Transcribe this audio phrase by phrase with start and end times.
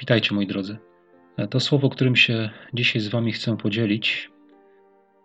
[0.00, 0.78] Witajcie moi drodzy.
[1.50, 4.30] To słowo, którym się dzisiaj z Wami chcę podzielić,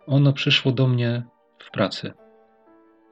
[0.06, 1.22] ono przyszło do mnie
[1.58, 2.12] w pracy.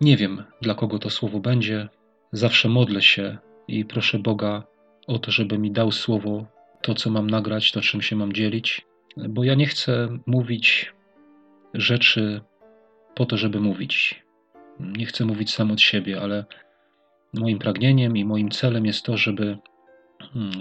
[0.01, 1.89] Nie wiem, dla kogo to słowo będzie.
[2.33, 3.39] Zawsze modlę się
[3.69, 4.65] i proszę Boga
[5.07, 6.47] o to, żeby mi dał słowo,
[6.83, 8.87] to co mam nagrać, to czym się mam dzielić,
[9.17, 10.95] bo ja nie chcę mówić
[11.75, 12.41] rzeczy
[13.15, 14.25] po to, żeby mówić.
[14.81, 16.45] Nie chcę mówić sam od siebie, ale
[17.35, 19.59] moim pragnieniem i moim celem jest to, żeby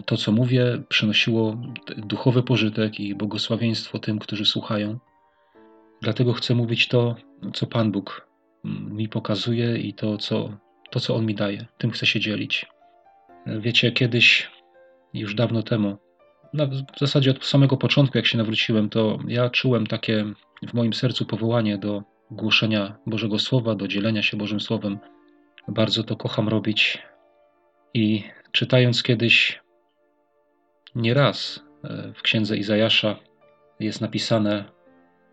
[0.05, 1.57] to, co mówię, przynosiło
[1.97, 4.99] duchowy pożytek i błogosławieństwo tym, którzy słuchają.
[6.01, 7.15] Dlatego chcę mówić to,
[7.53, 8.27] co Pan Bóg
[8.63, 10.57] hmm, mi pokazuje i to, co,
[10.91, 11.65] to, co On mi daje.
[11.77, 12.65] Tym chcę się dzielić.
[13.45, 14.51] Wiecie, kiedyś,
[15.13, 15.97] już dawno temu,
[16.95, 20.25] w zasadzie od samego początku, jak się nawróciłem, to ja czułem takie
[20.67, 24.99] w moim sercu powołanie do głoszenia Bożego Słowa, do dzielenia się Bożym Słowem.
[25.67, 26.97] Bardzo to kocham robić
[27.93, 29.61] i czytając kiedyś
[30.95, 33.19] nieraz e, w księdze Izajasza
[33.79, 34.65] jest napisane,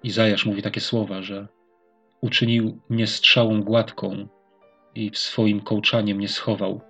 [0.02, 1.48] Izajasz mówi takie słowa, że
[2.20, 4.28] uczynił mnie strzałą gładką
[4.94, 6.80] i w swoim kołczanie mnie schował.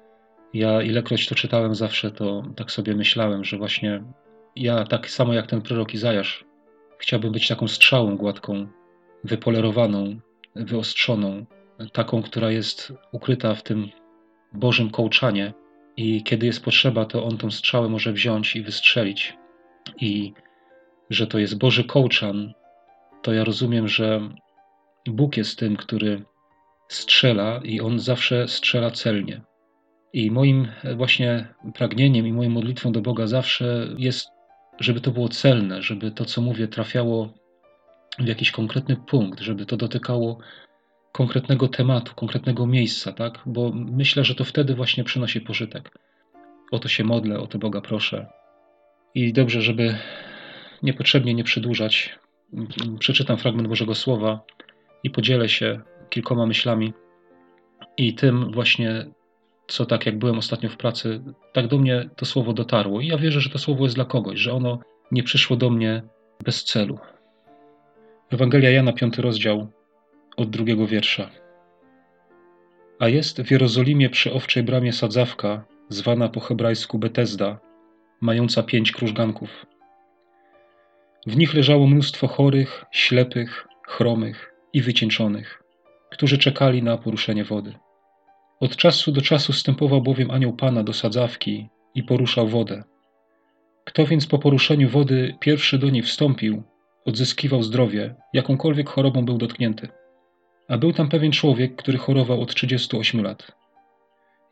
[0.55, 4.03] Ja ilekroć to czytałem zawsze, to tak sobie myślałem, że właśnie
[4.56, 6.44] ja tak samo jak ten prorok Izajasz
[6.98, 8.67] chciałbym być taką strzałą gładką,
[9.25, 10.20] wypolerowaną,
[10.56, 11.47] wyostrzoną,
[11.92, 13.89] taką, która jest ukryta w tym
[14.53, 15.53] Bożym kołczanie,
[16.01, 19.37] i kiedy jest potrzeba, to on tą strzałę może wziąć i wystrzelić.
[20.01, 20.33] I
[21.11, 22.53] że to jest Boży kołczan,
[23.23, 24.21] to ja rozumiem, że
[25.06, 26.23] Bóg jest tym, który
[26.89, 29.41] strzela i on zawsze strzela celnie.
[30.12, 34.28] I moim właśnie pragnieniem i moją modlitwą do Boga zawsze jest,
[34.78, 37.33] żeby to było celne, żeby to, co mówię, trafiało
[38.19, 40.39] w jakiś konkretny punkt, żeby to dotykało
[41.12, 43.39] konkretnego tematu, konkretnego miejsca, tak?
[43.47, 45.91] Bo myślę, że to wtedy właśnie przynosi pożytek.
[46.70, 48.27] O to się modlę, o to Boga proszę.
[49.14, 49.97] I dobrze, żeby
[50.83, 52.19] niepotrzebnie nie przedłużać,
[52.98, 54.41] przeczytam fragment Bożego Słowa
[55.03, 56.93] i podzielę się kilkoma myślami
[57.97, 59.06] i tym właśnie,
[59.66, 61.22] co tak jak byłem ostatnio w pracy,
[61.53, 63.00] tak do mnie to słowo dotarło.
[63.00, 64.78] I ja wierzę, że to słowo jest dla kogoś, że ono
[65.10, 66.03] nie przyszło do mnie
[66.44, 66.99] bez celu.
[68.31, 69.69] Ewangelia Jana, piąty rozdział,
[70.37, 71.31] od drugiego wiersza.
[72.99, 77.59] A jest w Jerozolimie przy owczej bramie sadzawka, zwana po hebrajsku Betesda,
[78.21, 79.67] mająca pięć krużganków.
[81.27, 85.63] W nich leżało mnóstwo chorych, ślepych, chromych i wycieńczonych,
[86.11, 87.75] którzy czekali na poruszenie wody.
[88.61, 92.85] Od czasu do czasu wstępował bowiem anioł Pana do sadzawki i poruszał wodę.
[93.85, 96.62] Kto więc po poruszeniu wody pierwszy do niej wstąpił,
[97.05, 99.89] odzyskiwał zdrowie, jakąkolwiek chorobą był dotknięty.
[100.70, 103.53] A był tam pewien człowiek, który chorował od 38 lat.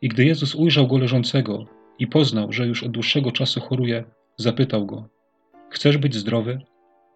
[0.01, 1.65] I gdy Jezus ujrzał go leżącego
[1.99, 4.03] i poznał, że już od dłuższego czasu choruje,
[4.37, 5.07] zapytał go:
[5.69, 6.61] Chcesz być zdrowy?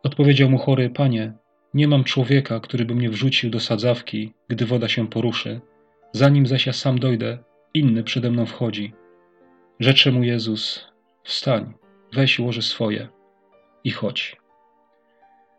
[0.03, 1.33] Odpowiedział mu chory: Panie,
[1.73, 5.61] nie mam człowieka, który by mnie wrzucił do sadzawki, gdy woda się poruszy.
[6.11, 7.37] Zanim zaś ja sam dojdę,
[7.73, 8.93] inny przede mną wchodzi.
[9.79, 10.87] Rzecze mu Jezus:
[11.23, 11.73] Wstań,
[12.13, 13.07] weź łoże swoje
[13.83, 14.35] i chodź.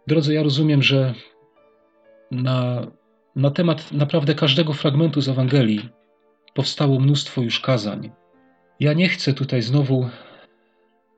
[0.07, 1.15] Drodzy, ja rozumiem, że
[2.31, 2.87] na
[3.37, 5.89] na temat naprawdę każdego fragmentu z Ewangelii
[6.55, 8.11] powstało mnóstwo już kazań.
[8.81, 10.11] Ja nie chcę tutaj znowu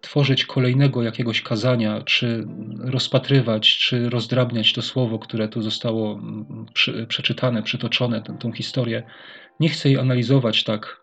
[0.00, 2.46] tworzyć kolejnego jakiegoś kazania, czy
[2.78, 6.66] rozpatrywać, czy rozdrabniać to słowo, które tu zostało mm,
[7.08, 9.02] przeczytane, przytoczone, tę, historię.
[9.60, 11.00] Nie chcę jej analizować tak,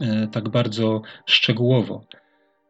[0.00, 2.04] e, tak bardzo szczegółowo,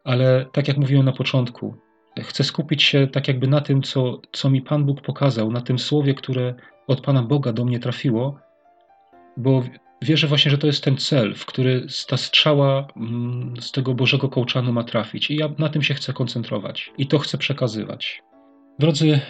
[0.04, 1.76] ale tak jak mówiłem na początku,
[2.20, 5.78] chcę skupić się tak jakby na tym, co, co mi Pan Bóg pokazał, na tym
[5.78, 6.54] słowie, które
[6.86, 8.38] od Pana Boga do mnie trafiło,
[9.36, 9.62] bo
[10.02, 14.28] wierzę właśnie, że to jest ten cel, w który ta strzała mm, z tego Bożego
[14.28, 15.30] kołczanu ma trafić.
[15.30, 18.22] I ja na tym się chcę koncentrować i to chcę przekazywać.
[18.78, 19.20] Drodzy,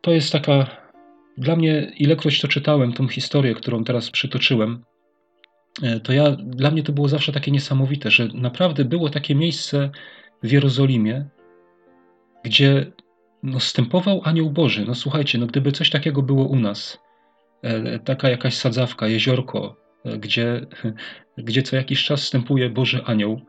[0.00, 0.82] to jest taka.
[1.38, 4.84] Dla mnie, ilekroć to czytałem, tą historię, którą teraz przytoczyłem,
[5.82, 9.90] e, to ja, dla mnie to było zawsze takie niesamowite, że naprawdę było takie miejsce
[10.42, 11.28] w Jerozolimie,
[12.44, 12.92] gdzie
[13.42, 14.84] no, stępował anioł Boży.
[14.86, 17.01] No słuchajcie, no gdyby coś takiego było u nas,
[18.04, 20.66] taka jakaś sadzawka, jeziorko, e, gdzie,
[21.38, 23.40] gdzie co jakiś czas stępuje Boży anioł,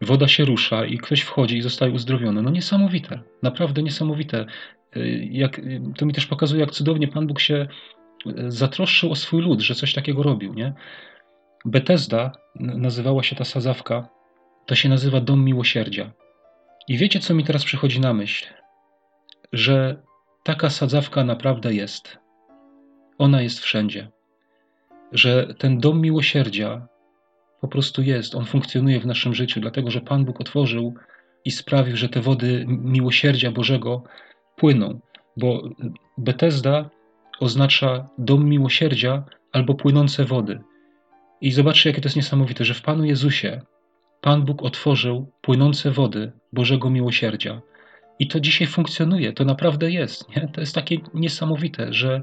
[0.00, 2.42] woda się rusza i ktoś wchodzi i zostaje uzdrowiony.
[2.42, 4.46] No niesamowite, naprawdę niesamowite.
[4.96, 5.60] E, jak,
[5.96, 7.66] to mi też pokazuje, jak cudownie Pan Bóg się
[8.48, 10.54] zatroszczył o swój lud, że coś takiego robił.
[10.54, 10.72] Nie?
[11.64, 14.08] Betesda nazywała się ta sadzawka,
[14.66, 16.12] to się nazywa Dom Miłosierdzia.
[16.88, 18.46] I wiecie, co mi teraz przychodzi na myśl?
[19.52, 20.02] że
[20.42, 22.18] taka sadzawka naprawdę jest.
[23.20, 24.08] Ona jest wszędzie.
[25.12, 26.88] Że ten dom miłosierdzia
[27.60, 30.94] po prostu jest, on funkcjonuje w naszym życiu, dlatego że Pan Bóg otworzył
[31.44, 34.04] i sprawił, że te wody miłosierdzia Bożego
[34.56, 35.00] płyną,
[35.36, 35.68] bo
[36.18, 36.90] Betesda
[37.40, 40.60] oznacza dom miłosierdzia albo płynące wody.
[41.40, 43.60] I zobaczcie, jakie to jest niesamowite, że w Panu Jezusie
[44.20, 47.60] Pan Bóg otworzył płynące wody Bożego miłosierdzia.
[48.18, 50.28] I to dzisiaj funkcjonuje, to naprawdę jest.
[50.28, 50.48] Nie?
[50.52, 52.22] To jest takie niesamowite, że,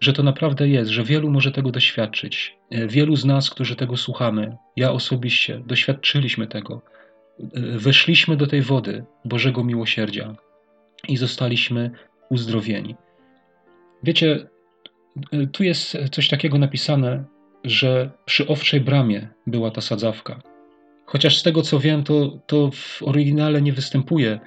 [0.00, 2.56] że to naprawdę jest, że wielu może tego doświadczyć.
[2.70, 6.82] E, wielu z nas, którzy tego słuchamy, ja osobiście, doświadczyliśmy tego.
[7.40, 10.34] E, weszliśmy do tej wody Bożego miłosierdzia
[11.08, 11.90] i zostaliśmy
[12.30, 12.96] uzdrowieni.
[14.02, 14.46] Wiecie,
[15.32, 17.24] e, tu jest coś takiego napisane,
[17.64, 20.42] że przy owczej bramie była ta sadzawka.
[21.06, 24.40] Chociaż z tego co wiem, to, to w oryginale nie występuje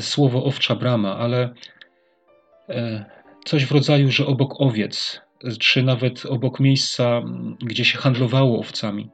[0.00, 1.54] słowo owcza brama, ale
[2.68, 3.04] e,
[3.44, 5.20] coś w rodzaju, że obok owiec,
[5.60, 7.22] czy nawet obok miejsca,
[7.58, 9.10] gdzie się handlowało owcami.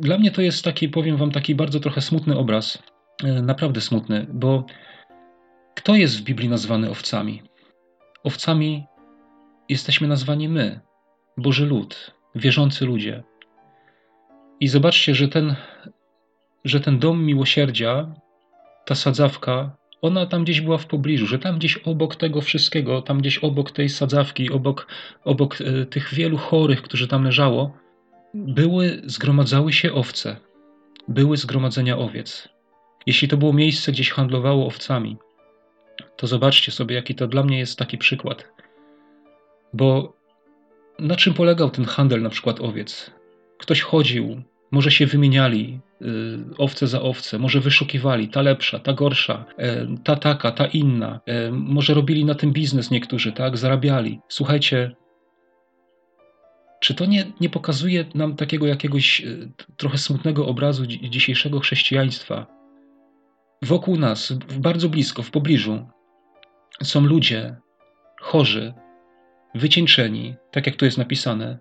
[0.00, 2.82] Dla mnie to jest taki, powiem wam, taki bardzo trochę smutny obraz,
[3.24, 4.64] e, naprawdę smutny, bo
[5.74, 7.42] kto jest w Biblii nazwany owcami?
[8.24, 8.86] Owcami
[9.68, 10.80] jesteśmy nazwani my,
[11.36, 13.22] Boży lud, wierzący ludzie.
[14.60, 15.56] I zobaczcie, że ten,
[16.64, 18.14] że ten dom miłosierdzia,
[18.84, 23.20] ta sadzawka, ona tam gdzieś była w pobliżu, że tam gdzieś obok tego wszystkiego, tam
[23.20, 24.86] gdzieś obok tej sadzawki, obok,
[25.24, 27.76] obok e, tych wielu chorych, którzy tam leżało,
[28.34, 30.36] były, zgromadzały się owce,
[31.08, 32.48] były zgromadzenia owiec.
[33.06, 35.16] Jeśli to było miejsce, gdzieś handlowało owcami,
[36.16, 38.48] to zobaczcie sobie, jaki to dla mnie jest taki przykład.
[39.72, 40.16] Bo
[40.98, 43.10] na czym polegał ten handel na przykład owiec?
[43.58, 46.06] Ktoś chodził, może się wymieniali y,
[46.58, 51.20] owce za owce, może wyszukiwali ta lepsza, ta gorsza, e, ta taka, ta inna.
[51.26, 53.56] E, może robili na tym biznes niektórzy, tak?
[53.56, 54.20] Zarabiali.
[54.28, 54.96] Słuchajcie,
[56.80, 62.46] czy to nie, nie pokazuje nam takiego jakiegoś y, trochę smutnego obrazu dzisiejszego chrześcijaństwa?
[63.62, 65.86] Wokół nas, bardzo blisko, w pobliżu,
[66.82, 67.56] są ludzie
[68.20, 68.74] chorzy,
[69.54, 71.58] wycieńczeni, tak jak tu jest napisane,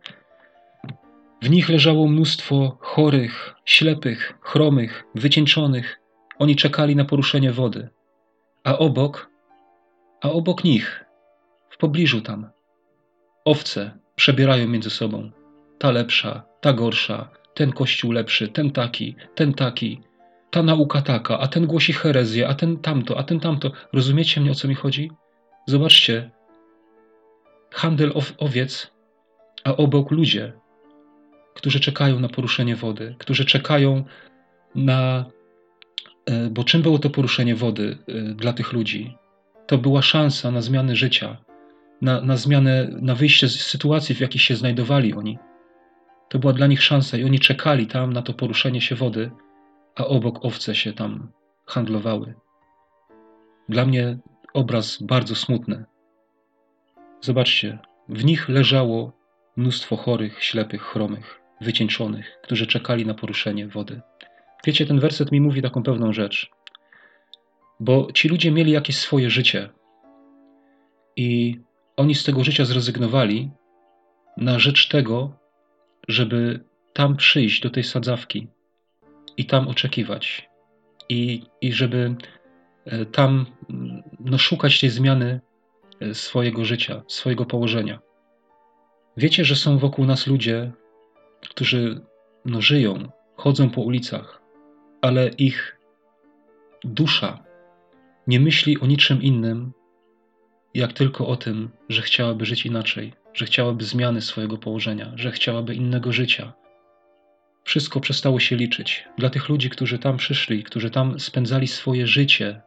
[1.42, 6.00] w nich leżało mnóstwo chorych, ślepych, chromych, wycieńczonych.
[6.40, 7.90] Oni czekali na poruszenie wody.
[8.64, 9.30] A obok,
[10.22, 11.06] a obok nich,
[11.70, 12.50] w pobliżu tam,
[13.46, 15.32] owce przebierają między sobą.
[15.80, 20.02] Ta lepsza, ta gorsza, ten kościół lepszy, ten taki, ten taki,
[20.52, 23.72] ta nauka taka, a ten głosi herezję, a ten tamto, a ten tamto.
[23.94, 25.12] Rozumiecie mnie, o co mi chodzi?
[25.68, 26.32] Zobaczcie,
[27.74, 28.92] handel owiec,
[29.64, 30.54] a obok ludzie,
[31.56, 34.04] którzy czekają na poruszenie wody, którzy czekają
[34.76, 35.26] na.
[36.26, 39.18] E, bo czym było to poruszenie wody e, dla tych ludzi?
[39.68, 41.38] To była szansa na zmianę życia,
[42.02, 45.38] na, na zmianę, na wyjście z sytuacji, w jakiej się znajdowali oni.
[46.30, 49.32] To była dla nich szansa i oni czekali tam na to poruszenie się wody,
[49.96, 51.32] a obok owce się tam
[51.66, 52.34] handlowały.
[53.70, 54.18] Dla mnie
[54.54, 55.86] obraz bardzo smutny.
[57.22, 57.80] Zobaczcie,
[58.10, 59.12] w nich leżało
[59.58, 64.02] mnóstwo chorych, ślepych, chromych wycieńczonych, którzy czekali na poruszenie wody.
[64.66, 66.50] Wiecie, ten werset mi mówi taką pewną rzecz,
[67.80, 69.70] bo ci ludzie mieli jakieś swoje życie
[71.16, 71.60] i
[71.98, 73.52] oni z tego życia zrezygnowali
[74.38, 75.38] na rzecz tego,
[76.08, 76.64] żeby
[76.94, 78.48] tam przyjść do tej sadzawki
[79.38, 80.50] i tam oczekiwać
[81.10, 82.16] i, i żeby
[82.86, 83.46] e, tam
[84.20, 85.42] no, szukać tej zmiany
[86.00, 88.00] e, swojego życia, swojego położenia.
[89.18, 90.72] Wiecie, że są wokół nas ludzie,
[91.42, 92.02] którzy
[92.46, 94.42] no, żyją, chodzą po ulicach,
[95.02, 95.78] ale ich
[96.84, 97.44] dusza
[98.28, 99.74] nie myśli o niczym innym,
[100.74, 105.76] jak tylko o tym, że chciałaby żyć inaczej, że chciałaby zmiany swojego położenia, że chciałaby
[105.76, 106.54] innego życia.
[107.64, 109.06] Wszystko przestało się liczyć.
[109.18, 112.62] Dla tych ludzi, którzy tam przyszli, którzy tam spędzali swoje życie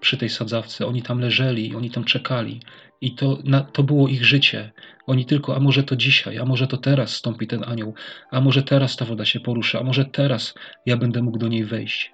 [0.00, 2.60] przy tej sadzawce, oni tam leżeli, oni tam czekali,
[3.00, 4.72] i to, na, to było ich życie.
[5.06, 7.94] Oni tylko, a może to dzisiaj, a może to teraz stąpi ten anioł,
[8.30, 10.54] a może teraz ta woda się poruszy, a może teraz
[10.86, 12.12] ja będę mógł do niej wejść.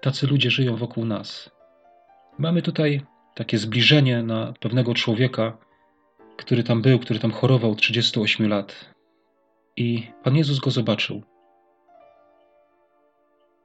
[0.00, 1.50] Tacy ludzie żyją wokół nas.
[2.38, 3.02] Mamy tutaj
[3.34, 5.58] takie zbliżenie na pewnego człowieka,
[6.36, 8.94] który tam był, który tam chorował 38 lat.
[9.76, 11.22] I Pan Jezus go zobaczył.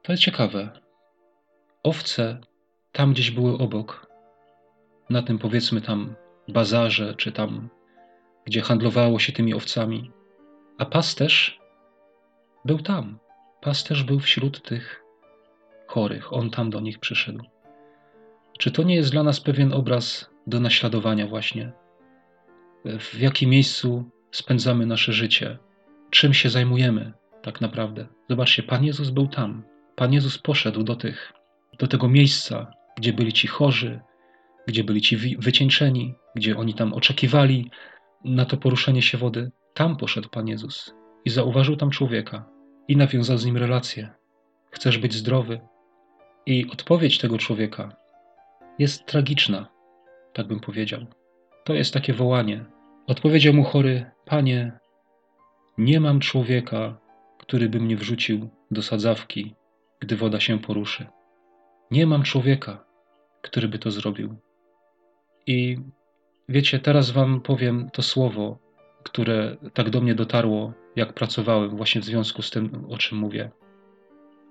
[0.01, 0.69] To jest ciekawe.
[1.83, 2.41] Owce
[2.91, 4.07] tam gdzieś były obok,
[5.10, 6.15] na tym powiedzmy tam
[6.48, 7.69] bazarze, czy tam,
[8.45, 10.12] gdzie handlowało się tymi owcami.
[10.77, 11.60] A pasterz
[12.65, 13.19] był tam.
[13.62, 15.03] Pasterz był wśród tych
[15.88, 16.33] chorych.
[16.33, 17.45] On tam do nich przyszedł.
[18.60, 21.71] Czy to nie jest dla nas pewien obraz do naśladowania, właśnie?
[22.86, 25.57] W jakim miejscu spędzamy nasze życie?
[26.10, 28.07] Czym się zajmujemy tak naprawdę?
[28.29, 29.63] Zobaczcie, Pan Jezus był tam.
[29.95, 31.33] Pan Jezus poszedł do tych
[31.79, 34.00] do tego miejsca, gdzie byli ci chorzy,
[34.67, 37.71] gdzie byli ci wycieńczeni, gdzie oni tam oczekiwali
[38.25, 39.51] na to poruszenie się wody.
[39.74, 40.95] Tam poszedł Pan Jezus
[41.25, 42.45] i zauważył tam człowieka
[42.88, 44.10] i nawiązał z nim relację.
[44.71, 45.62] Chcesz być zdrowy?
[46.45, 47.95] I odpowiedź tego człowieka
[48.79, 49.67] jest tragiczna,
[50.33, 51.05] tak bym powiedział.
[51.63, 52.65] To jest takie wołanie.
[53.07, 54.79] Odpowiedział mu chory: Panie,
[55.77, 56.98] nie mam człowieka,
[57.39, 59.55] który by mnie wrzucił do sadzawki,
[60.00, 61.07] gdy woda się poruszy.
[61.91, 62.86] Nie mam człowieka,
[63.41, 64.36] który by to zrobił.
[65.48, 65.77] I
[66.50, 68.57] wiecie, teraz Wam powiem to słowo,
[69.03, 73.51] które tak do mnie dotarło, jak pracowałem, właśnie w związku z tym, o czym mówię.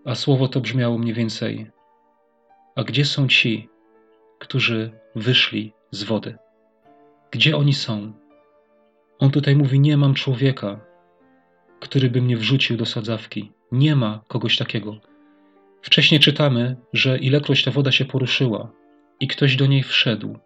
[0.05, 1.71] A słowo to brzmiało mniej więcej:
[2.77, 3.69] A gdzie są ci,
[4.39, 6.39] którzy wyszli z wody?
[7.31, 8.13] Gdzie oni są?
[9.19, 10.81] On tutaj mówi: Nie mam człowieka,
[11.81, 13.53] który by mnie wrzucił do sadzawki.
[13.73, 15.10] Nie ma kogoś takiego.
[15.83, 18.73] Wcześniej czytamy, że ilekroć ta woda się poruszyła
[19.21, 20.39] i ktoś do niej wszedł,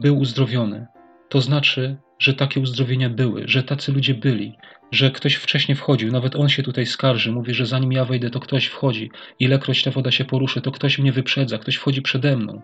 [0.00, 0.86] był uzdrowiony.
[1.28, 4.56] To znaczy, że takie uzdrowienia były, że tacy ludzie byli,
[4.90, 6.12] że ktoś wcześniej wchodził.
[6.12, 9.10] Nawet on się tutaj skarży, mówi, że zanim ja wejdę, to ktoś wchodzi.
[9.38, 12.62] Ilekroć ta woda się poruszy, to ktoś mnie wyprzedza, ktoś wchodzi przede mną.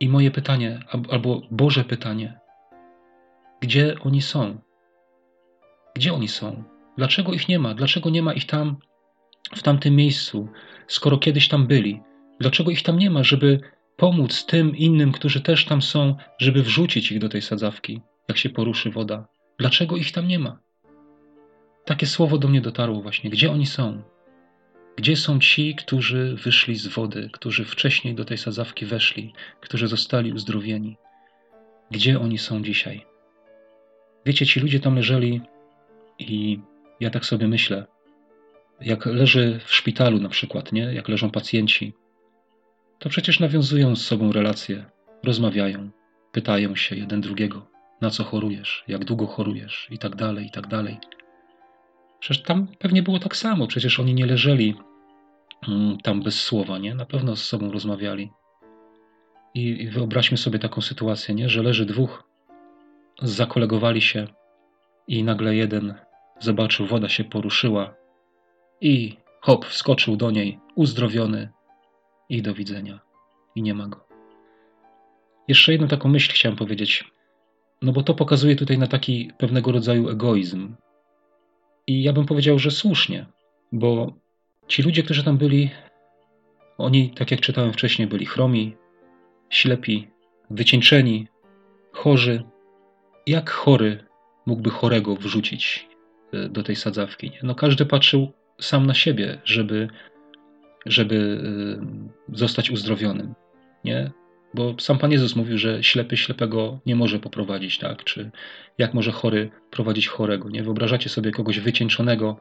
[0.00, 2.38] I moje pytanie, albo Boże pytanie,
[3.60, 4.58] gdzie oni są?
[5.94, 6.64] Gdzie oni są?
[6.98, 7.74] Dlaczego ich nie ma?
[7.74, 8.76] Dlaczego nie ma ich tam,
[9.54, 10.48] w tamtym miejscu,
[10.86, 12.00] skoro kiedyś tam byli?
[12.40, 13.60] Dlaczego ich tam nie ma, żeby
[13.96, 18.50] pomóc tym innym, którzy też tam są, żeby wrzucić ich do tej sadzawki, jak się
[18.50, 19.28] poruszy woda?
[19.58, 20.58] Dlaczego ich tam nie ma?
[21.84, 23.30] Takie słowo do mnie dotarło właśnie.
[23.30, 24.02] Gdzie oni są?
[24.96, 30.32] Gdzie są ci, którzy wyszli z wody, którzy wcześniej do tej sadzawki weszli, którzy zostali
[30.32, 30.96] uzdrowieni?
[31.90, 33.06] Gdzie oni są dzisiaj?
[34.26, 35.40] Wiecie, ci ludzie tam leżeli
[36.18, 36.60] i
[37.00, 37.86] ja tak sobie myślę,
[38.80, 40.82] jak leży w szpitalu na przykład, nie?
[40.82, 41.92] jak leżą pacjenci,
[42.98, 44.84] to przecież nawiązują z sobą relacje,
[45.24, 45.90] rozmawiają,
[46.32, 47.66] pytają się jeden drugiego,
[48.00, 50.98] na co chorujesz, jak długo chorujesz i tak dalej, i tak dalej.
[52.20, 54.74] Przecież tam pewnie było tak samo, przecież oni nie leżeli
[55.68, 56.94] mm, tam bez słowa, nie?
[56.94, 58.30] Na pewno z sobą rozmawiali.
[59.54, 61.48] I wyobraźmy sobie taką sytuację, nie?
[61.48, 62.24] że leży dwóch,
[63.22, 64.26] zakolegowali się
[65.08, 65.94] i nagle jeden
[66.40, 67.99] zobaczył, woda się poruszyła
[68.80, 71.48] i hop, wskoczył do niej, uzdrowiony
[72.28, 73.00] i do widzenia.
[73.54, 74.04] I nie ma go.
[75.48, 77.04] Jeszcze jedną taką myśl chciałem powiedzieć,
[77.82, 80.74] no bo to pokazuje tutaj na taki pewnego rodzaju egoizm.
[81.86, 83.26] I ja bym powiedział, że słusznie,
[83.72, 84.12] bo
[84.68, 85.70] ci ludzie, którzy tam byli,
[86.78, 88.76] oni, tak jak czytałem wcześniej, byli chromi,
[89.50, 90.08] ślepi,
[90.50, 91.28] wycieńczeni,
[91.92, 92.42] chorzy.
[93.26, 94.04] Jak chory
[94.46, 95.88] mógłby chorego wrzucić
[96.32, 97.32] e, do tej sadzawki?
[97.42, 99.88] No każdy patrzył sam na siebie, żeby,
[100.86, 101.40] żeby
[102.32, 103.34] e, zostać uzdrowionym,
[103.84, 104.10] nie?
[104.54, 108.04] Bo sam Pan Jezus mówił, że ślepy ślepego nie może poprowadzić, tak?
[108.04, 108.30] Czy
[108.78, 110.62] jak może chory prowadzić chorego, nie?
[110.62, 112.38] Wyobrażacie sobie kogoś wycieńczonego,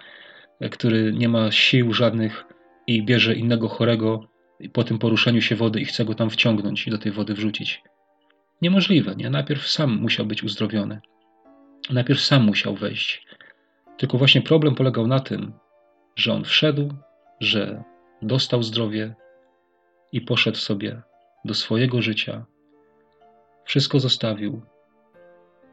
[0.60, 2.46] e, który nie ma sił żadnych
[2.88, 4.30] i bierze innego chorego
[4.74, 7.82] po tym poruszeniu się wody i chce go tam wciągnąć i do tej wody wrzucić.
[8.62, 9.30] Niemożliwe, nie?
[9.30, 11.00] Najpierw sam musiał być uzdrowiony.
[11.90, 13.26] Najpierw sam musiał wejść.
[13.98, 15.54] Tylko właśnie problem polegał na tym,
[16.16, 16.94] że on wszedł,
[17.40, 17.84] że
[18.22, 19.16] dostał zdrowie
[20.12, 21.02] i poszedł sobie
[21.46, 22.46] do swojego życia.
[23.66, 24.62] Wszystko zostawił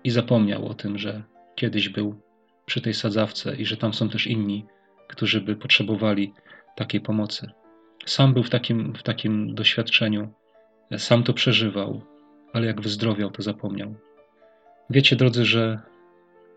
[0.05, 1.23] i zapomniał o tym, że
[1.55, 2.21] kiedyś był
[2.67, 4.67] przy tej sadzawce i że tam są też inni,
[5.09, 6.33] którzy by potrzebowali
[6.77, 7.51] takiej pomocy.
[8.07, 10.33] Sam był w takim, w takim doświadczeniu,
[10.99, 12.03] sam to przeżywał,
[12.53, 13.95] ale jak wyzdrowiał, to zapomniał.
[14.91, 15.81] Wiecie, drodzy, że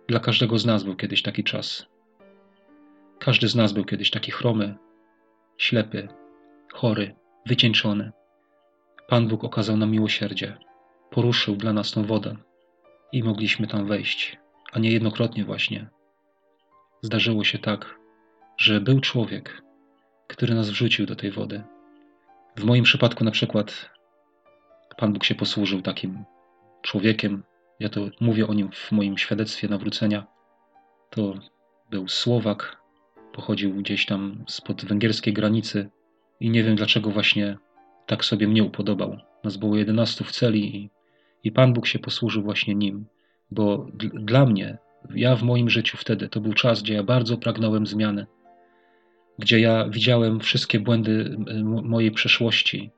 [0.08, 1.86] dla każdego z nas był kiedyś taki czas.
[3.20, 4.76] Każdy z nas był kiedyś taki chromy,
[5.58, 6.08] ślepy,
[6.74, 8.12] chory, wycieńczony.
[9.08, 10.58] Pan Bóg okazał nam miłosierdzie,
[11.10, 12.36] poruszył dla nas tą wodę
[13.12, 14.38] i mogliśmy tam wejść,
[14.72, 15.88] a niejednokrotnie właśnie.
[17.02, 18.00] Zdarzyło się tak,
[18.58, 19.62] że był człowiek,
[20.28, 21.64] który nas wrzucił do tej wody.
[22.56, 23.90] W moim przypadku, na przykład,
[24.98, 26.26] Pan Bóg się posłużył takim
[26.82, 27.44] człowiekiem,
[27.80, 30.28] ja to mówię o nim w moim świadectwie nawrócenia,
[31.10, 31.34] to
[31.90, 32.79] był Słowak,
[33.40, 35.90] pochodził gdzieś tam spod węgierskiej granicy
[36.40, 37.58] i nie wiem dlaczego właśnie
[38.06, 39.18] tak sobie mnie upodobał.
[39.44, 40.90] Nas było 11 w celi i,
[41.44, 43.06] i Pan Bóg się posłużył właśnie nim,
[43.52, 44.78] bo dla mnie,
[45.16, 48.26] ja w moim życiu wtedy, to był czas, gdzie ja bardzo pragnąłem zmiany,
[49.38, 51.38] gdzie ja widziałem wszystkie błędy
[51.84, 52.92] mojej przeszłości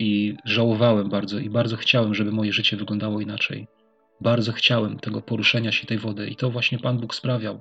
[0.00, 3.66] i żałowałem bardzo i bardzo chciałem, żeby moje życie wyglądało inaczej.
[4.20, 7.60] Bardzo chciałem tego poruszenia się tej wody i to właśnie Pan Bóg sprawiał.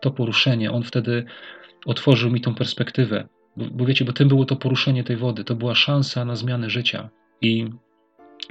[0.00, 1.24] To poruszenie, On wtedy
[1.86, 5.54] otworzył mi tą perspektywę Bo, bo wiecie, bo tym było to poruszenie tej wody, to
[5.54, 7.10] była szansa na zmianę życia.
[7.40, 7.70] I,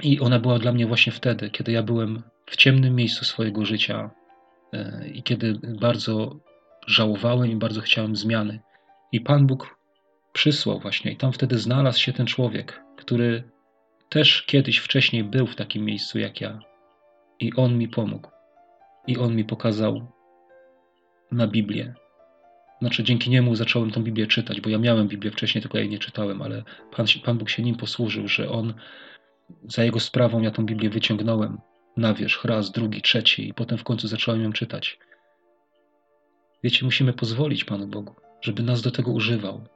[0.02, 4.10] I ona była dla mnie właśnie wtedy, kiedy ja byłem w ciemnym miejscu swojego życia
[4.72, 6.36] e, i kiedy bardzo
[6.86, 8.60] żałowałem i bardzo chciałem zmiany.
[9.12, 9.78] I Pan Bóg
[10.32, 13.44] przysłał właśnie, i tam wtedy znalazł się ten człowiek, który
[14.08, 16.58] też kiedyś wcześniej był w takim miejscu jak ja.
[17.40, 18.30] I on mi pomógł.
[19.06, 20.06] I on mi pokazał
[21.32, 21.94] na Biblię.
[22.84, 25.90] Znaczy, dzięki niemu zacząłem tą Biblię czytać, bo ja miałem Biblię wcześniej, tylko ja jej
[25.90, 26.62] nie czytałem, ale
[26.96, 28.74] Pan, Pan Bóg się nim posłużył, że on
[29.68, 31.58] za jego sprawą ja tą Biblię wyciągnąłem
[31.96, 34.98] na wierzch, raz, drugi, trzeci, i potem w końcu zacząłem ją czytać.
[36.64, 39.68] Wiecie, musimy pozwolić Panu Bogu, żeby nas do tego używał.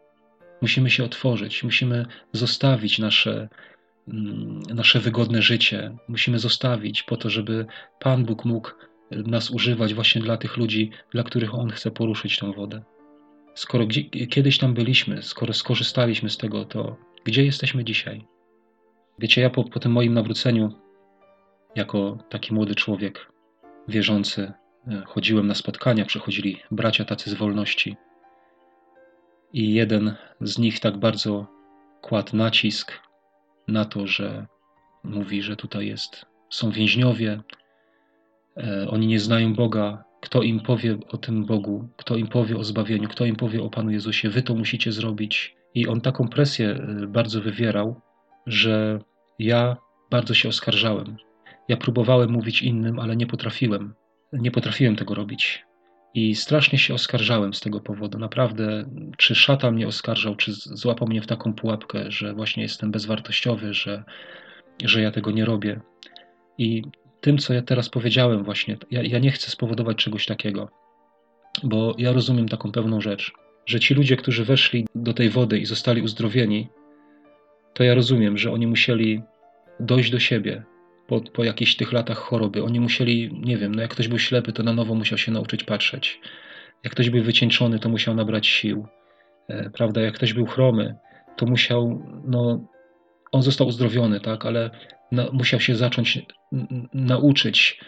[0.62, 3.49] Musimy się otworzyć, musimy zostawić nasze,
[4.09, 7.67] mm, nasze wygodne życie, musimy zostawić po to, żeby
[8.00, 8.71] Pan Bóg mógł
[9.11, 12.83] nas używać właśnie dla tych ludzi, dla których On chce poruszyć tą wodę.
[13.59, 18.27] Skoro gdzie, kiedyś tam byliśmy, skoro skorzystaliśmy z tego, to gdzie jesteśmy dzisiaj?
[19.19, 20.73] Wiecie, ja po, po tym moim nawróceniu,
[21.75, 23.33] jako taki młody człowiek,
[23.88, 24.53] wierzący,
[24.88, 27.97] e, chodziłem na spotkania, przychodzili bracia tacy z wolności.
[29.53, 31.47] I jeden z nich tak bardzo
[32.00, 32.93] kładł nacisk
[33.69, 34.47] na to, że
[35.05, 37.41] mówi, że tutaj jest, są więźniowie,
[38.57, 42.65] e, oni nie znają Boga, kto im powie o tym Bogu, kto im powie o
[42.65, 45.57] zbawieniu, kto im powie o Panu Jezusie, wy to musicie zrobić.
[45.75, 48.01] I on taką presję e, bardzo wywierał,
[48.47, 48.99] że
[49.39, 49.77] ja
[50.11, 51.17] bardzo się oskarżałem.
[51.69, 53.95] Ja próbowałem mówić innym, ale nie potrafiłem.
[54.33, 55.65] Nie potrafiłem tego robić.
[56.15, 58.19] I strasznie się oskarżałem z tego powodu.
[58.19, 63.75] Naprawdę, czy szatan mnie oskarżał, czy złapał mnie w taką pułapkę, że właśnie jestem bezwartościowy,
[63.75, 64.05] że,
[64.85, 65.81] że ja tego nie robię.
[66.59, 66.83] I
[67.21, 70.69] tym, co ja teraz powiedziałem, właśnie, ja, ja nie chcę spowodować czegoś takiego,
[71.63, 73.33] bo ja rozumiem taką pewną rzecz,
[73.67, 76.69] że ci ludzie, którzy weszli do tej wody i zostali uzdrowieni,
[77.75, 79.23] to ja rozumiem, że oni musieli
[79.81, 80.65] dojść do siebie
[81.07, 82.63] po, po jakichś tych latach choroby.
[82.63, 85.65] Oni musieli, nie wiem, no jak ktoś był ślepy, to na nowo musiał się nauczyć
[85.65, 86.21] patrzeć.
[86.85, 88.87] Jak ktoś był wycieńczony, to musiał nabrać sił.
[89.49, 90.00] E, prawda?
[90.00, 90.95] Jak ktoś był chromy,
[91.37, 92.67] to musiał, no,
[93.33, 94.71] on został uzdrowiony, tak, ale
[95.12, 96.18] na, musiał się zacząć
[96.94, 97.80] nauczyć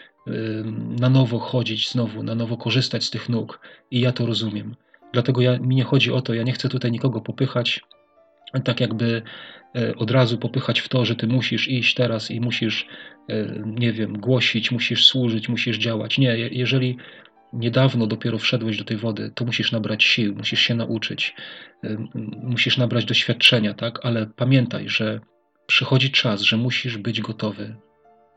[0.99, 3.59] na nowo chodzić znowu, na nowo korzystać z tych nóg.
[3.91, 4.75] I ja to rozumiem.
[5.13, 7.81] Dlatego ja, mi nie chodzi o to, ja nie chcę tutaj nikogo popychać,
[8.63, 9.21] tak jakby
[9.75, 12.87] e, od razu popychać w to, że ty musisz iść teraz i musisz,
[13.29, 16.17] e, nie wiem, głosić, musisz służyć, musisz działać.
[16.17, 16.97] Nie, jeżeli
[17.53, 21.35] niedawno dopiero wszedłeś do tej wody, to musisz nabrać sił, musisz się nauczyć,
[22.43, 24.05] musisz nabrać doświadczenia, tak?
[24.05, 25.19] Ale pamiętaj, że
[25.71, 27.75] przychodzi czas, że musisz być gotowy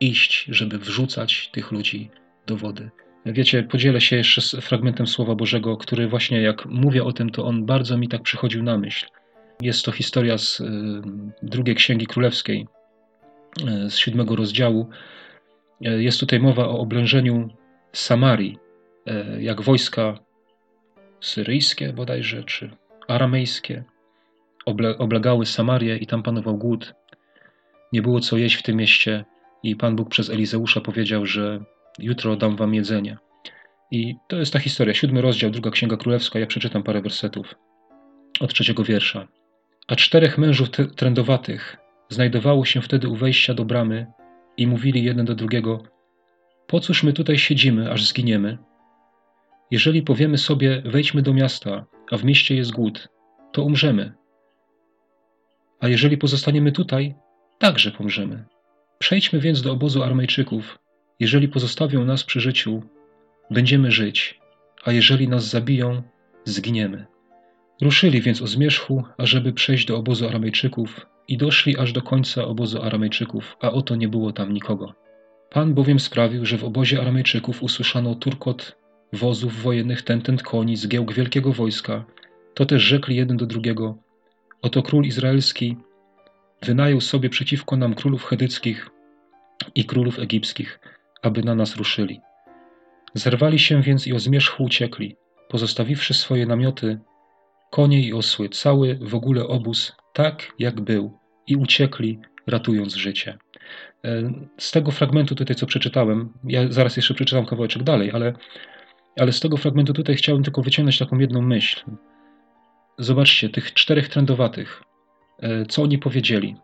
[0.01, 2.11] iść, żeby wrzucać tych ludzi
[2.47, 2.91] do wody.
[3.27, 7.45] Wiecie, podzielę się jeszcze z fragmentem Słowa Bożego, który właśnie jak mówię o tym, to
[7.45, 9.07] on bardzo mi tak przychodził na myśl.
[9.63, 10.65] Jest to historia z y,
[11.43, 12.67] drugiej księgi królewskiej,
[13.87, 14.89] y, z siódmego rozdziału.
[15.87, 17.49] Y, jest tutaj mowa o oblężeniu
[17.93, 18.59] Samarii,
[19.39, 20.19] jak wojska
[21.21, 22.71] syryjskie bodajże, czy
[23.09, 23.85] aramejskie
[24.99, 26.95] oblegały Samarię i tam panował głód.
[27.95, 29.25] Nie było co jeść w tym mieście
[29.63, 31.65] i Pan Bóg przez Elizeusza powiedział, że
[31.99, 33.19] jutro dam wam jedzenie.
[33.91, 36.39] I to jest ta historia, siódmy rozdział, druga księga królewska.
[36.39, 37.55] Ja przeczytam parę wersetów
[38.41, 39.29] od trzeciego wiersza.
[39.89, 41.77] A czterech mężów trędowatych
[42.09, 44.07] znajdowało się wtedy u wejścia do bramy
[44.57, 45.83] i mówili jeden do drugiego:
[46.67, 48.59] Po cóż my tutaj siedzimy, aż zginiemy?
[49.71, 53.09] Jeżeli powiemy sobie: Wejdźmy do miasta, a w mieście jest głód,
[53.53, 54.13] to umrzemy.
[55.81, 57.15] A jeżeli pozostaniemy tutaj,
[57.65, 58.45] także pomrzemy.
[58.99, 60.79] Przejdźmy więc do obozu Armejczyków.
[61.21, 62.83] Jeżeli pozostawią nas przy życiu,
[63.51, 64.41] będziemy żyć,
[64.85, 66.03] a jeżeli nas zabiją,
[66.45, 67.07] zginiemy.
[67.83, 72.83] Ruszyli więc o zmierzchu, ażeby przejść do obozu Aramejczyków i doszli aż do końca obozu
[72.83, 74.95] Aramejczyków, a oto nie było tam nikogo.
[75.51, 78.77] Pan bowiem sprawił, że w obozie Aramejczyków usłyszano turkot
[79.13, 82.05] wozów wojennych tentent koni, zgiełk wielkiego wojska.
[82.55, 83.99] To też rzekli jeden do drugiego,
[84.63, 85.77] oto król izraelski
[86.63, 88.91] wynajął sobie przeciwko nam królów chedyckich
[89.75, 90.81] i królów egipskich,
[91.23, 92.21] aby na nas ruszyli.
[93.15, 95.17] Zerwali się więc i o zmierzchu uciekli,
[95.49, 96.99] pozostawiwszy swoje namioty
[97.71, 103.39] konie i osły, cały w ogóle obóz tak, jak był i uciekli, ratując życie.
[104.05, 108.33] E, z tego fragmentu tutaj, co przeczytałem, ja zaraz jeszcze przeczytam kawałeczek dalej, ale,
[109.19, 111.85] ale z tego fragmentu tutaj chciałem tylko wyciągnąć taką jedną myśl.
[112.99, 114.94] Zobaczcie, tych czterech trendowatych, e,
[115.69, 116.57] co oni powiedzieli.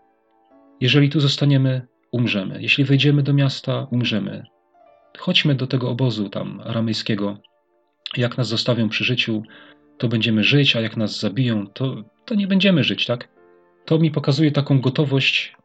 [0.81, 2.63] Jeżeli tu zostaniemy, umrzemy.
[2.63, 4.45] Jeśli wejdziemy do miasta, umrzemy.
[5.19, 7.39] Chodźmy do tego obozu tam aramejskiego.
[8.17, 9.43] Jak nas zostawią przy życiu,
[9.99, 13.29] to będziemy żyć, a jak nas zabiją, to, to nie będziemy żyć, tak?
[13.85, 15.57] To mi pokazuje taką gotowość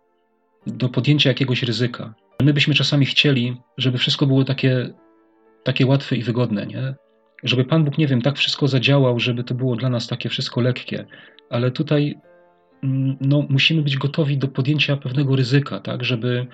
[0.68, 2.14] do podjęcia jakiegoś ryzyka.
[2.42, 4.94] My byśmy czasami chcieli, żeby wszystko było takie,
[5.64, 6.96] takie łatwe i wygodne, nie?
[7.44, 10.62] Żeby Pan Bóg, nie wiem, tak wszystko zadziałał, żeby to było dla nas takie wszystko
[10.62, 11.06] lekkie,
[11.50, 12.16] ale tutaj
[13.22, 16.04] no, musimy być gotowi do podjęcia pewnego ryzyka, tak?
[16.04, 16.48] Żeby,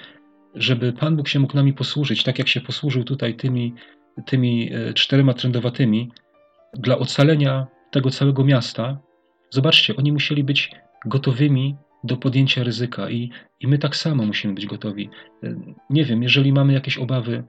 [0.55, 3.73] żeby Pan Bóg się mógł nami posłużyć, tak jak się posłużył tutaj tymi,
[4.25, 6.11] tymi e, czterema trędowatymi,
[6.73, 8.97] dla ocalenia tego całego miasta.
[9.49, 10.71] Zobaczcie, oni musieli być
[11.05, 13.29] gotowymi do podjęcia ryzyka i,
[13.59, 15.09] i my tak samo musimy być gotowi.
[15.43, 15.55] E,
[15.89, 17.43] nie wiem, jeżeli mamy jakieś obawy,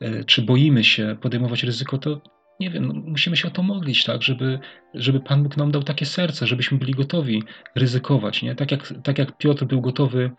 [0.00, 2.20] e, czy boimy się podejmować ryzyko, to
[2.60, 4.58] nie wiem, no musimy się o to modlić, tak, żeby,
[4.94, 7.42] żeby Pan Bóg nam dał takie serce, żebyśmy byli gotowi
[7.74, 8.54] ryzykować, nie?
[8.54, 10.30] Tak jak, tak jak Piotr był gotowy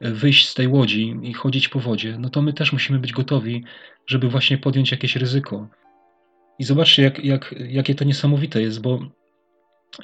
[0.00, 3.64] wyjść z tej łodzi i chodzić po wodzie, no to my też musimy być gotowi,
[4.06, 5.68] żeby właśnie podjąć jakieś ryzyko.
[6.58, 8.98] I zobaczcie, jak, jak, jakie to niesamowite jest, bo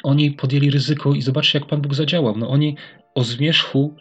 [0.02, 2.38] oni podjęli ryzyko i zobaczcie, jak Pan Bóg zadziałał.
[2.38, 2.76] No oni
[3.14, 3.96] o zmierzchu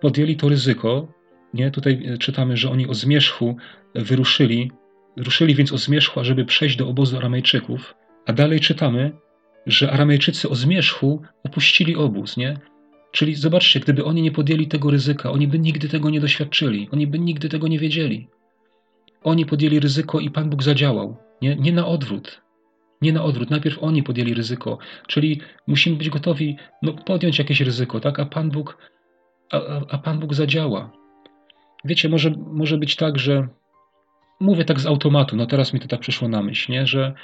[0.00, 1.08] podjęli to ryzyko,
[1.54, 1.70] nie?
[1.70, 3.56] Tutaj czytamy, że oni o zmierzchu
[3.94, 4.70] wyruszyli,
[5.18, 7.94] ruszyli więc o zmierzchu, ażeby przejść do obozu Aramejczyków,
[8.26, 9.12] a dalej czytamy,
[9.66, 12.58] że Aramejczycy o zmierzchu opuścili obóz, nie?
[13.12, 17.06] Czyli zobaczcie, gdyby oni nie podjęli tego ryzyka, oni by nigdy tego nie doświadczyli, oni
[17.06, 18.28] by nigdy tego nie wiedzieli.
[19.22, 21.16] Oni podjęli ryzyko i Pan Bóg zadziałał.
[21.42, 22.40] Nie, nie na odwrót.
[23.02, 23.50] Nie na odwrót.
[23.50, 28.20] Najpierw oni podjęli ryzyko, czyli musimy być gotowi no, podjąć jakieś ryzyko, tak?
[28.20, 28.78] a, Pan Bóg,
[29.52, 30.92] a, a Pan Bóg zadziała.
[31.84, 33.48] Wiecie, może, może być tak, że
[34.40, 36.86] mówię tak z automatu, no teraz mi to tak przyszło na myśl, nie?
[36.86, 37.14] Że,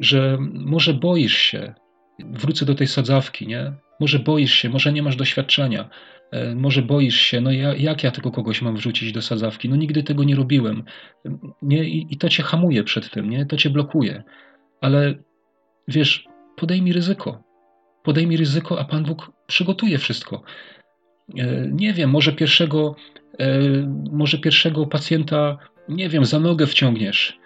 [0.00, 1.74] że może boisz się,
[2.18, 3.72] wrócę do tej sadzawki, nie?
[4.00, 5.88] Może boisz się, może nie masz doświadczenia,
[6.30, 9.68] e, może boisz się, no ja, jak ja tylko kogoś mam wrzucić do sadzawki?
[9.68, 10.84] No nigdy tego nie robiłem.
[11.62, 11.84] Nie?
[11.84, 13.46] I, I, to cię hamuje przed tym, nie?
[13.46, 14.22] To cię blokuje.
[14.80, 15.14] Ale
[15.88, 16.24] wiesz,
[16.56, 17.42] podejmij ryzyko.
[18.04, 20.42] Podejmij ryzyko, a Pan Bóg przygotuje wszystko.
[21.38, 22.96] E, nie wiem, może pierwszego,
[23.38, 23.60] e,
[24.12, 27.38] może pierwszego pacjenta, nie wiem, za nogę wciągniesz,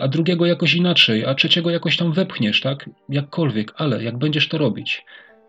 [0.00, 2.90] a drugiego jakoś inaczej, a trzeciego jakoś tam wepchniesz, tak?
[3.08, 5.04] Jakkolwiek, ale jak będziesz to robić,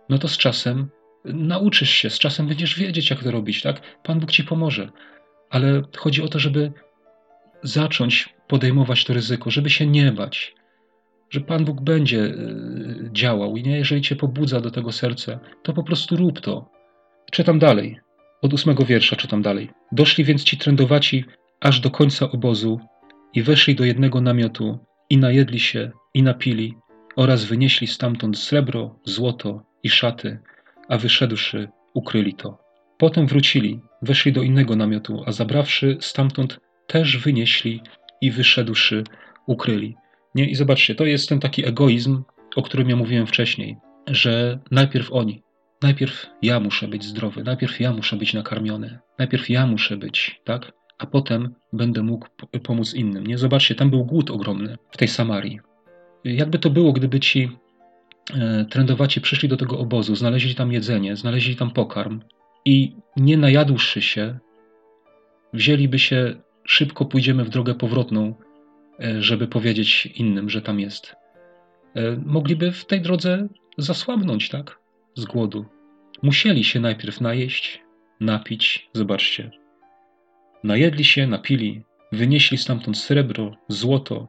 [0.10, 0.90] no to z czasem
[1.26, 3.82] nauczysz się, z czasem będziesz wiedzieć, jak to robić, tak?
[4.04, 4.90] Pan Bóg ci pomoże.
[5.50, 6.72] Ale chodzi o to, żeby
[7.64, 10.56] zacząć podejmować to ryzyko, żeby się nie bać,
[11.30, 15.74] że Pan Bóg będzie y, działał i nie, jeżeli cię pobudza do tego serce, to
[15.74, 16.70] po prostu rób to.
[17.32, 18.00] Czytam dalej.
[18.42, 19.70] Od ósmego wiersza czytam dalej.
[19.92, 21.26] Doszli więc ci trędowaci
[21.62, 22.80] aż do końca obozu
[23.34, 26.78] i weszli do jednego namiotu i najedli się i napili
[27.16, 30.40] oraz wynieśli stamtąd srebro, złoto i szaty,
[30.90, 32.58] a wyszedłszy, ukryli to.
[32.98, 37.82] Potem wrócili, weszli do innego namiotu, a zabrawszy stamtąd też wynieśli
[38.22, 39.04] i wyszedłszy,
[39.48, 39.96] ukryli.
[40.36, 40.50] Nie?
[40.50, 42.24] I zobaczcie, to jest ten taki egoizm,
[42.56, 45.44] o którym ja mówiłem wcześniej, że najpierw oni,
[45.82, 50.72] najpierw ja muszę być zdrowy, najpierw ja muszę być nakarmiony, najpierw ja muszę być, tak?
[50.98, 52.28] A potem będę mógł
[52.64, 53.28] pomóc innym.
[53.28, 53.38] Nie?
[53.38, 55.60] Zobaczcie, tam był głód ogromny w tej Samarii.
[56.24, 57.50] Jakby to było, gdyby ci
[58.34, 62.20] E, trendowaci przyszli do tego obozu, znaleźli tam jedzenie, znaleźli tam pokarm
[62.66, 64.40] i nie najadłszy się,
[65.54, 68.36] wzięliby się, szybko pójdziemy w drogę powrotną,
[69.00, 71.16] e, żeby powiedzieć innym, że tam jest.
[71.96, 74.80] E, mogliby w tej drodze zasłabnąć, tak?
[75.16, 75.66] Z głodu.
[76.22, 77.84] Musieli się najpierw najeść,
[78.20, 79.52] napić, zobaczcie.
[80.64, 84.28] Najedli się, napili, wynieśli stamtąd srebro, złoto,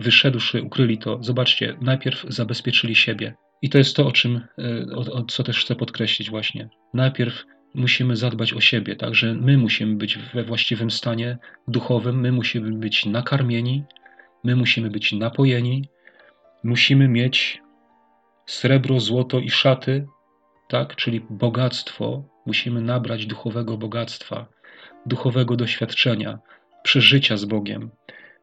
[0.00, 1.18] wyszedłszy, ukryli to.
[1.22, 3.34] Zobaczcie, najpierw zabezpieczyli siebie.
[3.62, 6.68] I to jest to, o czym, e, o, o co też chcę podkreślić właśnie.
[6.94, 12.78] Najpierw musimy zadbać o siebie, także my musimy być we właściwym stanie duchowym, my musimy
[12.78, 13.84] być nakarmieni,
[14.44, 15.88] my musimy być napojeni,
[16.64, 17.62] musimy mieć
[18.46, 20.06] srebro, złoto i szaty,
[20.68, 24.46] tak, czyli bogactwo, musimy nabrać duchowego bogactwa,
[25.06, 26.38] duchowego doświadczenia,
[26.82, 27.90] przeżycia z Bogiem.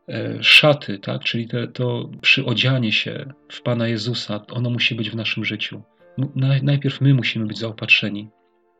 [0.10, 1.24] E, szaty, tak?
[1.24, 5.82] czyli te, to przyodzianie się w Pana Jezusa, ono musi być w naszym życiu.
[6.64, 8.30] Najpierw my musimy być zaopatrzeni.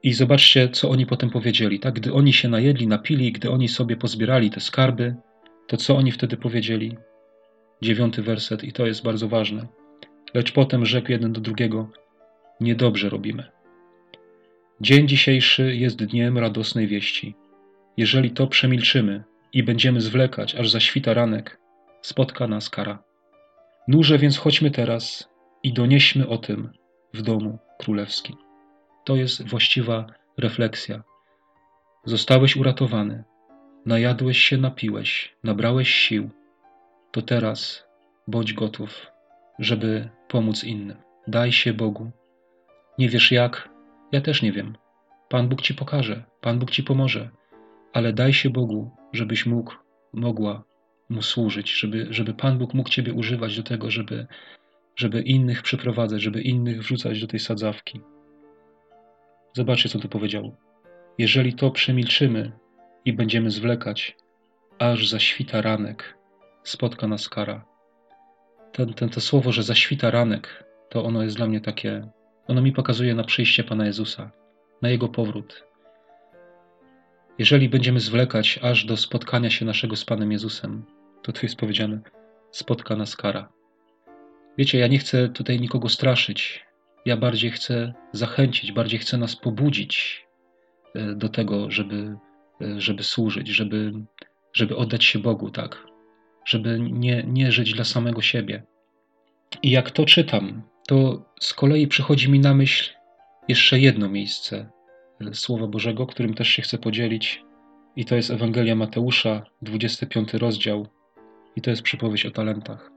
[0.04, 1.80] I zobaczcie, co oni potem powiedzieli.
[1.80, 1.94] Tak?
[1.94, 5.16] Gdy oni się najedli, napili, gdy oni sobie pozbierali te skarby,
[5.68, 6.98] to co oni wtedy powiedzieli?
[7.82, 9.68] Dziewiąty werset, i to jest bardzo ważne.
[10.34, 11.90] Lecz potem rzekł jeden do drugiego:
[12.60, 13.44] Niedobrze robimy.
[14.82, 17.36] Dzień dzisiejszy jest dniem radosnej wieści.
[18.00, 21.60] Jeżeli to przemilczymy, i będziemy zwlekać, aż zaświta ranek,
[22.02, 23.04] spotka nas kara.
[23.88, 25.30] Nurze więc chodźmy teraz
[25.64, 26.70] i donieśmy o tym
[27.14, 28.36] w domu królewskim.
[29.06, 30.06] To jest właściwa
[30.38, 31.04] refleksja.
[32.06, 33.24] Zostałeś uratowany,
[33.86, 36.30] najadłeś się, napiłeś, nabrałeś sił,
[37.12, 37.84] to teraz
[38.28, 39.12] bądź gotów
[39.60, 40.98] żeby pomóc innym.
[41.28, 42.12] Daj się Bogu.
[42.98, 43.70] Nie wiesz jak?
[44.12, 44.78] Ja też nie wiem.
[45.30, 47.30] Pan Bóg ci pokaże, Pan Bóg ci pomoże,
[47.94, 49.74] ale daj się Bogu, żebyś mógł,
[50.14, 50.64] mogła
[51.10, 54.28] mu służyć, żeby, żeby Pan Bóg mógł ciebie używać do tego, żeby,
[54.96, 58.02] żeby innych przyprowadzać, żeby innych wrzucać do tej sadzawki.
[59.54, 60.56] Zobaczcie, co tu powiedział.
[61.18, 62.52] Jeżeli to przemilczymy
[63.06, 64.18] i będziemy zwlekać,
[64.80, 66.18] aż zaświta ranek,
[66.64, 67.66] spotka nas kara.
[68.72, 72.10] Ten, ten, to słowo, że zaświta ranek, to ono jest dla mnie takie,
[72.48, 74.32] ono mi pokazuje na przyjście Pana Jezusa,
[74.82, 75.69] na Jego powrót.
[77.40, 80.86] Jeżeli będziemy zwlekać aż do spotkania się naszego z Panem Jezusem,
[81.22, 82.00] to tu jest powiedziane,
[82.52, 83.50] spotka nas kara.
[84.58, 86.66] Wiecie, ja nie chcę tutaj nikogo straszyć.
[87.06, 90.26] Ja bardziej chcę zachęcić, bardziej chcę nas pobudzić
[90.96, 92.16] e, do tego, żeby,
[92.62, 93.94] e, żeby służyć, żeby,
[94.54, 95.84] żeby oddać się Bogu, tak?
[96.46, 98.64] Żeby nie, nie żyć dla samego siebie.
[99.64, 102.94] I jak to czytam, to z kolei przychodzi mi na myśl
[103.48, 104.70] jeszcze jedno miejsce
[105.34, 107.44] Słowa Bożego, którym też się chcę podzielić.
[107.96, 110.88] I to jest Ewangelia Mateusza, 25 rozdział.
[111.56, 112.92] I to jest przypowieść o talentach.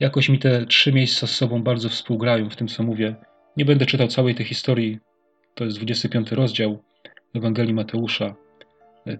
[0.00, 3.16] Jakoś mi te trzy miejsca z sobą bardzo współgrają w tym, co mówię.
[3.56, 4.98] Nie będę czytał całej tej historii.
[5.54, 6.82] To jest 25 rozdział
[7.34, 8.34] Ewangelii Mateusza.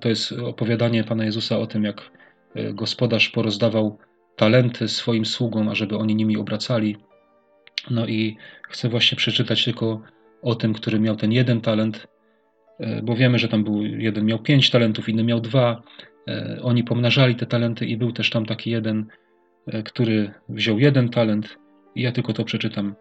[0.00, 2.10] To jest opowiadanie Pana Jezusa o tym, jak
[2.54, 3.98] e, gospodarz porozdawał
[4.36, 6.96] talenty swoim sługom, ażeby oni nimi obracali.
[7.90, 8.36] No i
[8.68, 10.00] chcę właśnie przeczytać tylko
[10.42, 12.06] o tym, który miał ten jeden talent,
[12.78, 15.82] e, bo wiemy, że tam był jeden miał pięć talentów, inny miał dwa.
[16.62, 19.06] Oni pomnażali te talenty i był też tam taki jeden,
[19.66, 21.58] E, który wziął jeden talent,
[21.94, 22.94] i ja tylko to przeczytam.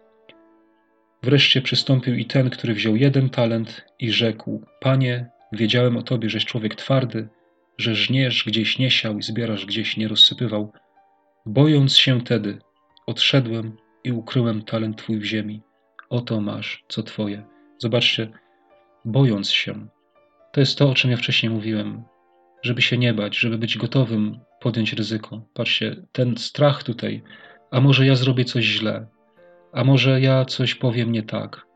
[1.22, 6.44] Wreszcie przystąpił i ten, który wziął jeden talent i rzekł: Panie, wiedziałem o tobie, żeś
[6.44, 7.28] człowiek twardy,
[7.78, 10.72] że żniesz gdzieś nie siał i zbierasz gdzieś nie rozsypywał.
[11.46, 12.58] Bojąc się tedy,
[13.06, 15.62] odszedłem i ukryłem talent twój w ziemi.
[16.10, 17.44] Oto masz, co twoje.
[17.78, 18.30] Zobaczcie,
[19.04, 19.88] bojąc się.
[20.52, 22.02] To jest to, o czym ja wcześniej mówiłem.
[22.62, 25.42] Żeby się nie bać, żeby być gotowym podjąć ryzyko.
[25.54, 27.22] Patrzcie, ten strach tutaj,
[27.70, 29.06] a może ja zrobię coś źle,
[29.72, 31.66] a może ja coś powiem nie tak.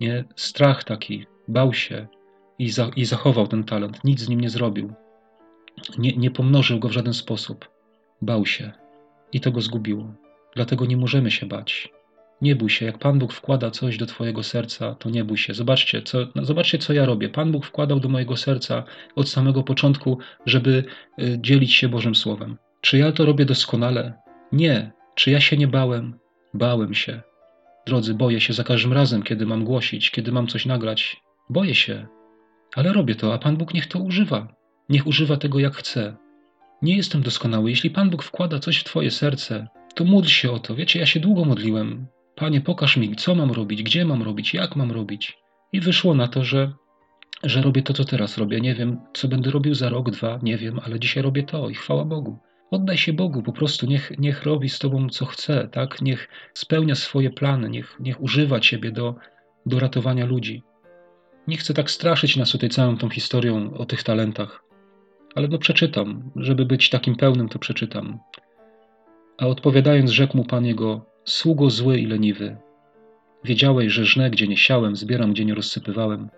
[0.00, 0.24] Nie?
[0.36, 2.06] Strach taki, bał się
[2.58, 4.92] i, za, i zachował ten talent, nic z nim nie zrobił.
[5.98, 7.68] Nie, nie pomnożył go w żaden sposób.
[8.22, 8.72] Bał się
[9.32, 10.14] i to go zgubiło.
[10.54, 11.92] Dlatego nie możemy się bać.
[12.42, 15.54] Nie bój się, jak Pan Bóg wkłada coś do Twojego serca, to nie bój się.
[15.54, 17.28] Zobaczcie co, no zobaczcie, co ja robię.
[17.28, 18.84] Pan Bóg wkładał do mojego serca
[19.16, 20.84] od samego początku, żeby
[21.18, 22.56] y, dzielić się Bożym Słowem.
[22.80, 24.14] Czy ja to robię doskonale?
[24.52, 24.92] Nie.
[25.14, 26.18] Czy ja się nie bałem?
[26.54, 27.20] Bałem się.
[27.86, 31.22] Drodzy, boję się za każdym razem, kiedy mam głosić, kiedy mam coś nagrać.
[31.50, 32.06] Boję się.
[32.74, 34.48] Ale robię to, a Pan Bóg niech to używa.
[34.88, 36.16] Niech używa tego jak chce.
[36.82, 37.70] Nie jestem doskonały.
[37.70, 40.74] Jeśli Pan Bóg wkłada coś w Twoje serce, to módl się o to.
[40.74, 42.06] Wiecie, ja się długo modliłem.
[42.36, 45.38] Panie, pokaż mi, co mam robić, gdzie mam robić, jak mam robić.
[45.72, 46.72] I wyszło na to, że,
[47.42, 48.60] że robię to, co teraz robię.
[48.60, 51.74] Nie wiem, co będę robił za rok, dwa, nie wiem, ale dzisiaj robię to i
[51.74, 52.38] chwała Bogu.
[52.70, 56.02] Oddaj się Bogu, po prostu niech, niech robi z Tobą, co chce, tak?
[56.02, 59.14] Niech spełnia swoje plany, niech, niech używa Ciebie do,
[59.66, 60.62] do ratowania ludzi.
[61.48, 64.64] Nie chcę tak straszyć nas tutaj całą tą historią o tych talentach,
[65.34, 68.18] ale no przeczytam, żeby być takim pełnym, to przeczytam.
[69.38, 72.56] A odpowiadając, rzekł mu Pan jego, Sługo zły i leniwy,
[73.44, 76.30] wiedziałeś, że żnę, gdzie nie siałem, zbieram, gdzie nie rozsypywałem.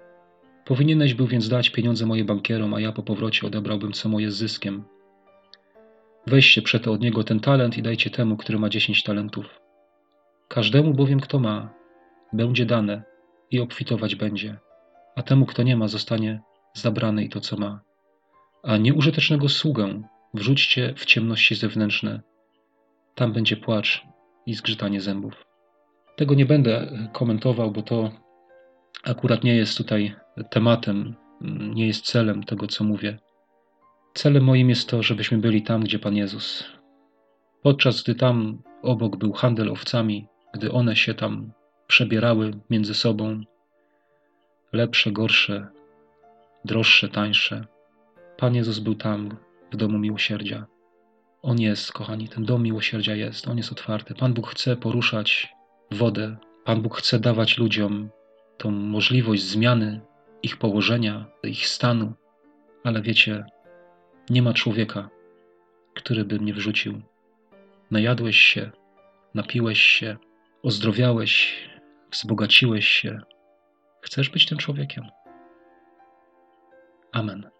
[0.64, 4.36] Powinieneś był więc dać pieniądze moje bankierom, a ja po powrocie odebrałbym co moje z
[4.36, 4.84] zyskiem.
[6.26, 9.60] Weźcie przeto od niego ten talent i dajcie temu, który ma dziesięć talentów.
[10.48, 11.74] Każdemu bowiem, kto ma,
[12.32, 13.02] będzie dane
[13.50, 14.58] i obfitować będzie,
[15.16, 16.40] a temu, kto nie ma, zostanie
[16.74, 17.80] zabrane i to, co ma.
[18.62, 20.02] A nieużytecznego sługę
[20.34, 22.20] wrzućcie w ciemności zewnętrzne.
[23.14, 24.11] Tam będzie płacz
[24.46, 25.44] i zgrzytanie zębów.
[26.16, 28.10] Tego nie będę komentował, bo to
[29.04, 30.14] akurat nie jest tutaj
[30.50, 31.14] tematem,
[31.74, 33.18] nie jest celem tego, co mówię.
[34.14, 36.64] Celem moim jest to, żebyśmy byli tam, gdzie Pan Jezus.
[37.62, 41.52] Podczas gdy tam obok był handel owcami, gdy one się tam
[41.86, 43.40] przebierały między sobą,
[44.72, 45.66] lepsze, gorsze,
[46.64, 47.66] droższe, tańsze,
[48.36, 49.36] Pan Jezus był tam
[49.72, 50.66] w domu miłosierdzia.
[51.42, 54.14] On jest, kochani, ten dom miłosierdzia jest, on jest otwarty.
[54.14, 55.54] Pan Bóg chce poruszać
[55.90, 56.36] wodę.
[56.64, 58.10] Pan Bóg chce dawać ludziom
[58.58, 60.00] tą możliwość zmiany
[60.42, 62.12] ich położenia, ich stanu.
[62.84, 63.44] Ale wiecie,
[64.30, 65.10] nie ma człowieka,
[65.94, 67.02] który by mnie wrzucił.
[67.90, 68.70] Najadłeś się,
[69.34, 70.16] napiłeś się,
[70.62, 71.54] ozdrowiałeś,
[72.10, 73.20] wzbogaciłeś się.
[74.00, 75.04] Chcesz być tym człowiekiem?
[77.12, 77.50] Amen.